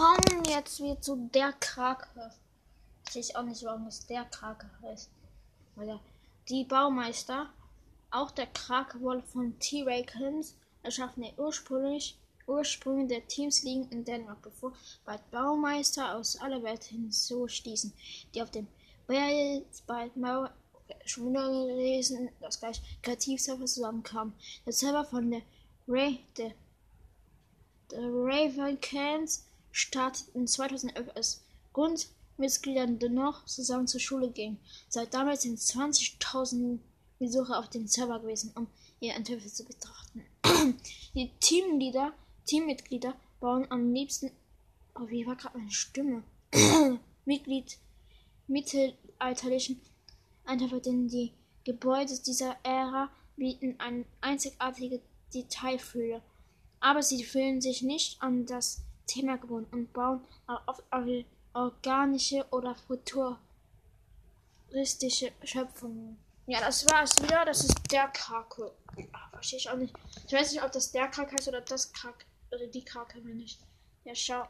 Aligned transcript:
kommen 0.00 0.44
jetzt 0.46 0.80
wieder 0.82 0.98
zu 1.02 1.28
der 1.34 1.52
Krake. 1.52 2.32
Ich 3.10 3.16
weiß 3.16 3.34
auch 3.34 3.42
nicht, 3.42 3.62
warum 3.64 3.84
das 3.84 4.06
der 4.06 4.24
Krake 4.24 4.70
heißt. 4.82 5.10
Weil 5.76 6.00
die 6.48 6.64
Baumeister, 6.64 7.50
auch 8.10 8.30
der 8.30 8.46
Krake 8.46 8.98
wurde 9.00 9.22
von 9.22 9.58
T-Rakens 9.58 10.56
erschaffen, 10.82 11.22
der 11.22 11.38
ursprünglich 11.38 12.16
Ursprünge 12.46 13.08
der 13.08 13.28
Teams 13.28 13.62
liegen 13.62 13.88
in 13.90 14.04
Dänemark, 14.04 14.40
bevor 14.40 14.72
bald 15.04 15.30
Baumeister 15.30 16.16
aus 16.16 16.40
aller 16.40 16.62
Welt 16.62 16.82
hinzustießen, 16.84 17.92
die 18.34 18.42
auf 18.42 18.50
dem 18.50 18.66
Bald 19.06 20.12
schon 21.04 21.28
wieder 21.28 21.48
gelesen, 21.50 22.30
das 22.40 22.58
gleich 22.58 22.80
Kreativserver 23.02 23.66
zusammenkamen. 23.66 24.32
Der 24.64 24.72
Server 24.72 25.04
von 25.04 25.30
der 25.30 25.42
Ray, 25.86 26.20
der, 26.38 26.52
der 27.90 28.00
Ravencans 28.00 29.44
starteten 29.72 30.46
2011 30.46 31.08
als 31.14 31.42
Grundmitgliedern 31.72 32.98
dennoch 32.98 33.44
zusammen 33.46 33.86
zur 33.86 34.00
Schule 34.00 34.30
gingen. 34.30 34.58
Seit 34.88 35.14
damals 35.14 35.42
sind 35.42 35.58
20.000 35.58 36.78
Besucher 37.18 37.58
auf 37.58 37.68
dem 37.68 37.86
Server 37.86 38.18
gewesen, 38.20 38.52
um 38.54 38.66
ihr 39.00 39.14
Entwürfe 39.14 39.48
zu 39.48 39.64
betrachten. 39.64 40.24
Die 41.14 41.30
Teamleader 41.40 42.12
Teammitglieder 42.46 43.14
bauen 43.38 43.66
am 43.70 43.92
liebsten. 43.92 44.30
Oh, 44.94 45.08
wie 45.08 45.26
war 45.26 45.36
gerade 45.36 45.58
meine 45.58 45.70
Stimme? 45.70 46.24
Mitglied 47.24 47.78
mittelalterlichen 48.48 49.80
Entwürfe, 50.46 50.80
denn 50.80 51.06
die 51.06 51.32
Gebäude 51.64 52.18
dieser 52.26 52.56
Ära 52.64 53.08
bieten 53.36 53.78
eine 53.78 54.04
einzigartige 54.20 55.00
Detailfülle. 55.32 56.22
Aber 56.80 57.02
sie 57.02 57.22
fühlen 57.22 57.60
sich 57.60 57.82
nicht 57.82 58.20
an 58.20 58.46
das 58.46 58.82
Thema 59.10 59.38
gebunden 59.38 59.74
und 59.74 59.92
bauen 59.92 60.20
auf 60.66 60.82
organische 61.52 62.46
oder 62.50 62.76
futuristische 62.76 63.40
Schöpfungen. 65.42 66.16
Ja, 66.46 66.60
das 66.60 66.88
war's 66.90 67.20
wieder. 67.22 67.44
Das 67.44 67.64
ist 67.64 67.74
der 67.90 68.08
Krake. 68.08 68.72
Verstehe 69.32 69.58
ich 69.58 69.68
auch 69.68 69.76
nicht. 69.76 69.94
Ich 70.26 70.32
weiß 70.32 70.52
nicht, 70.52 70.62
ob 70.62 70.72
das 70.72 70.92
der 70.92 71.08
Krake 71.08 71.32
heißt 71.32 71.48
oder 71.48 71.60
das 71.60 71.92
Krake. 71.92 72.24
Oder 72.52 72.66
die 72.66 72.84
Krake, 72.84 73.20
wenn 73.24 73.36
nicht. 73.36 73.60
Ja, 74.04 74.14
schau. 74.14 74.46